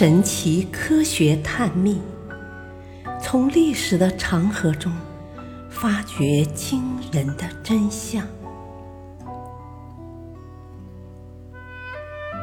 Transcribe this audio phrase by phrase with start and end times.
[0.00, 2.00] 神奇科学探秘，
[3.20, 4.90] 从历史的长河中
[5.68, 6.82] 发掘惊
[7.12, 8.26] 人的真相。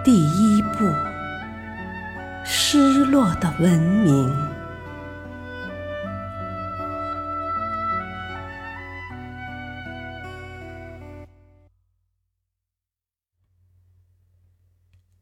[0.05, 0.85] 第一部：
[2.45, 4.31] 失落的文明。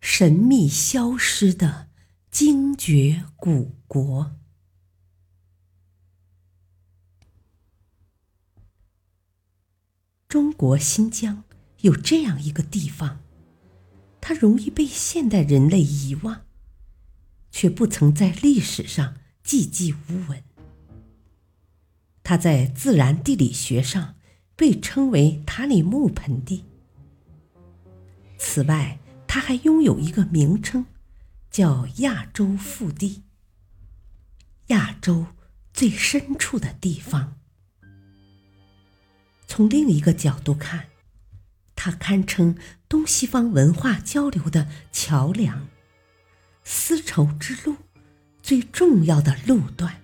[0.02, 1.85] 神秘消失的
[2.38, 4.36] 精绝古国。
[10.28, 11.46] 中国新疆
[11.80, 13.22] 有这样一个地方，
[14.20, 16.42] 它容易被现代人类遗忘，
[17.52, 20.44] 却不曾在历史上寂寂无闻。
[22.22, 24.16] 它在自然地理学上
[24.58, 26.66] 被称为塔里木盆地。
[28.38, 30.86] 此外，它还拥有一个名称，
[31.56, 33.24] 叫亚洲腹地。
[34.68, 35.28] 亚洲
[35.74, 37.38] 最深处的地方。
[39.48, 40.88] 从另一个角度看，
[41.74, 42.58] 它堪称
[42.90, 45.70] 东西方文化交流的桥梁，
[46.66, 47.78] 丝绸之路
[48.44, 50.02] 最重要的路段。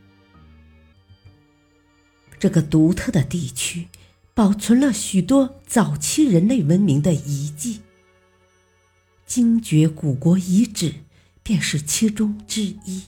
[2.40, 3.90] 这个独特的地区
[4.34, 7.82] 保存了许多早期人类文明的遗迹。
[9.26, 10.94] 精绝古国遗址
[11.44, 13.04] 便是其中之一。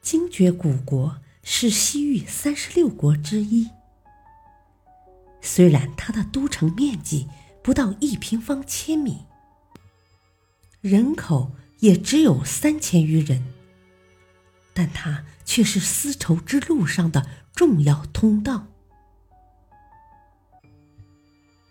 [0.00, 3.70] 精绝古国是西域三十六国之一。
[5.40, 7.28] 虽然它的都城面积
[7.62, 9.24] 不到一平方千米，
[10.80, 13.44] 人口也只有三千余人，
[14.72, 18.66] 但它却是丝绸之路上的重要通道。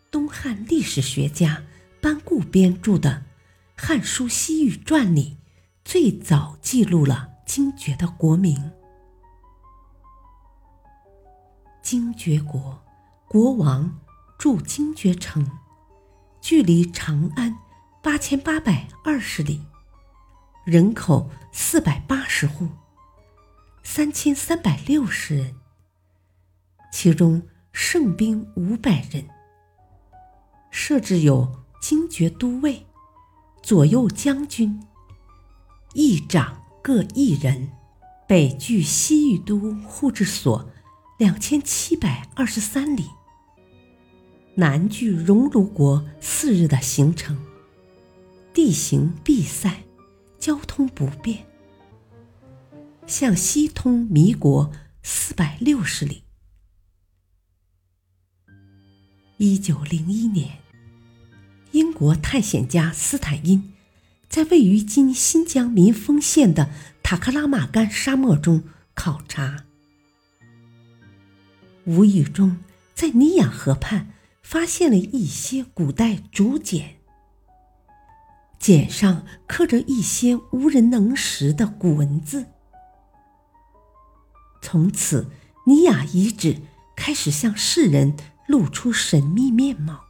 [0.10, 1.64] 东汉历史学家
[2.02, 3.24] 班固编著的
[3.84, 5.40] 《汉书西域传》里，
[5.84, 8.72] 最早记录了精绝的国名。
[11.82, 12.80] 精绝国
[13.28, 14.00] 国王
[14.38, 15.50] 驻精绝城，
[16.40, 17.58] 距离长安
[18.04, 19.60] 八千八百二十里，
[20.64, 22.68] 人口四百八十户，
[23.82, 25.56] 三千三百六十人，
[26.94, 27.42] 其中
[27.74, 29.28] 胜兵五百人。
[30.70, 32.86] 设置有精绝都尉、
[33.62, 34.82] 左右将军、
[35.94, 37.70] 议长各一人，
[38.28, 40.70] 北距西域都护治所
[41.20, 43.06] 两千七百二十三里，
[44.56, 47.38] 南距熔炉国四日的行程，
[48.54, 49.84] 地形闭塞，
[50.40, 51.46] 交通不便，
[53.06, 54.72] 向西通弥国
[55.04, 56.24] 四百六十里。
[59.38, 60.60] 一九零一年。
[61.72, 63.74] 英国探险家斯坦因
[64.28, 66.70] 在位于今新疆民丰县的
[67.02, 69.66] 塔克拉玛干沙漠中考察，
[71.86, 72.58] 无意中
[72.94, 74.12] 在尼雅河畔
[74.42, 76.98] 发现了一些古代竹简，
[78.60, 82.48] 简上刻着一些无人能识的古文字。
[84.62, 85.32] 从此，
[85.66, 86.62] 尼雅遗址
[86.96, 88.16] 开始向世人
[88.48, 90.06] 露出神秘面貌。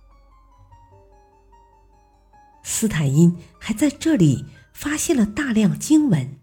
[2.63, 6.39] 斯坦因还在这里发现了大量经文、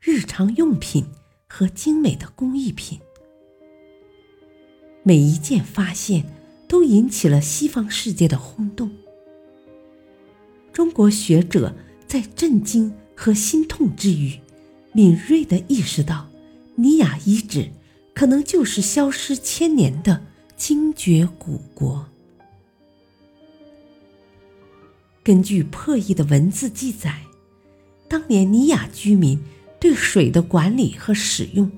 [0.00, 1.06] 日常用品
[1.48, 3.00] 和精美的工艺品。
[5.02, 6.26] 每一件发现
[6.68, 8.90] 都引起了西方世界的轰动。
[10.72, 11.74] 中国学者
[12.06, 14.38] 在震惊和心痛之余，
[14.92, 16.28] 敏锐地意识到，
[16.76, 17.70] 尼雅遗址
[18.14, 22.09] 可能就是消失千年的精绝古国。
[25.22, 27.20] 根据破译的文字记载，
[28.08, 29.42] 当年尼雅居民
[29.78, 31.70] 对水的管理和使用，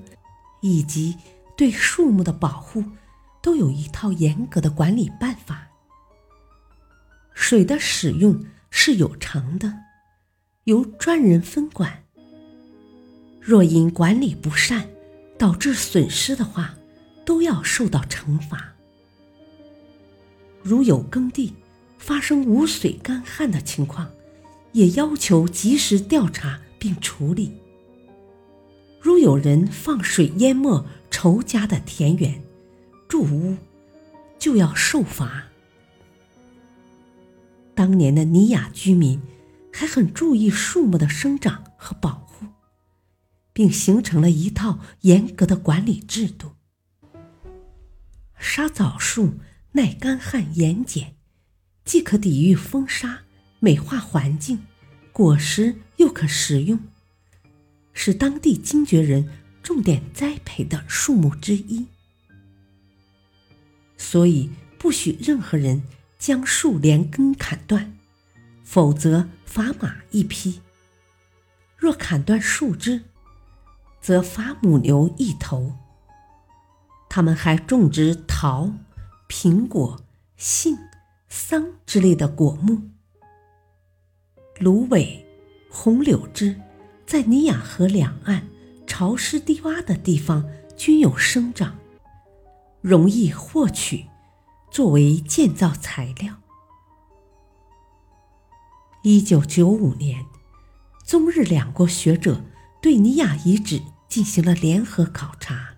[0.61, 1.15] 以及
[1.57, 2.83] 对树木的保护，
[3.41, 5.67] 都有一套严格的管理办法。
[7.33, 9.73] 水的使用是有偿的，
[10.63, 12.03] 由专人分管。
[13.41, 14.87] 若因管理不善
[15.37, 16.75] 导致损失的话，
[17.25, 18.73] 都要受到惩罚。
[20.61, 21.53] 如有耕地，
[22.05, 24.11] 发生无水干旱的情况，
[24.73, 27.53] 也要求及时调查并处理。
[28.99, 32.43] 如有人放水淹没仇家的田园、
[33.07, 33.55] 住屋，
[34.37, 35.45] 就要受罚。
[37.73, 39.21] 当年的尼雅居民
[39.71, 42.45] 还很注意树木的生长和保护，
[43.53, 46.51] 并形成了一套严格的管理制度。
[48.37, 49.35] 沙枣树
[49.71, 51.13] 耐干旱、盐碱。
[51.85, 53.23] 既可抵御风沙、
[53.59, 54.65] 美化环境，
[55.11, 56.79] 果实又可食用，
[57.93, 59.29] 是当地精绝人
[59.61, 61.87] 重点栽培的树木之一。
[63.97, 65.83] 所以，不许任何人
[66.17, 67.97] 将树连根砍断，
[68.63, 70.61] 否则罚马一匹；
[71.77, 73.03] 若砍断树枝，
[74.01, 75.77] 则罚母牛一头。
[77.09, 78.73] 他们还种植桃、
[79.29, 80.01] 苹果、
[80.35, 80.77] 杏、
[81.35, 82.91] 桑之类的果木。
[84.59, 85.25] 芦苇、
[85.67, 86.61] 红柳枝
[87.07, 88.47] 在尼亚河两岸
[88.85, 90.47] 潮湿低洼的地方
[90.77, 91.79] 均有生长。
[92.81, 94.05] 容易获取，
[94.69, 96.35] 作为建造材料。
[99.01, 100.27] 一九九五年，
[101.03, 102.43] 中日两国学者
[102.79, 105.72] 对尼亚遗址进行了联合考察，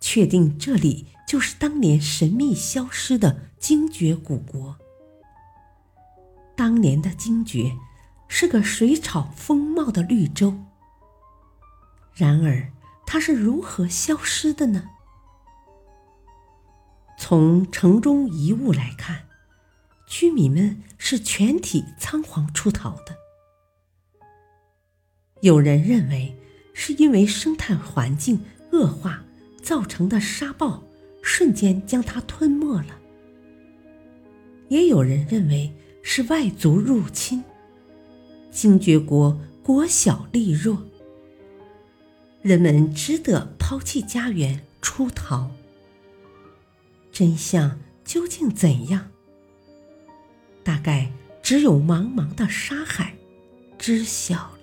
[0.00, 4.76] 确定这里就是当年神秘消失的精绝古国。
[6.56, 7.76] 当年的精绝
[8.26, 10.54] 是个水草丰茂的绿洲，
[12.14, 12.72] 然而
[13.06, 14.90] 它是如何消失的呢？
[17.16, 19.26] 从城中遗物来看，
[20.06, 23.16] 居民们是全体仓皇出逃的。
[25.40, 26.36] 有人认为
[26.74, 29.22] 是因为生态环境恶化
[29.68, 30.82] 造成的沙暴
[31.20, 32.98] 瞬间将它吞没了，
[34.68, 35.70] 也有人认为
[36.02, 37.44] 是外族入侵，
[38.50, 40.82] 精绝国国小力弱，
[42.40, 45.50] 人们只得抛弃家园出逃。
[47.12, 49.10] 真相究竟怎样？
[50.64, 51.12] 大概
[51.42, 53.14] 只有茫茫的沙海
[53.76, 54.57] 知晓。